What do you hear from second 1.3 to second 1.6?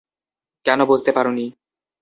নি?